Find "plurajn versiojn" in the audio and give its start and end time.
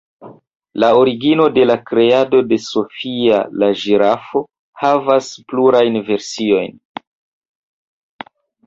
5.55-6.79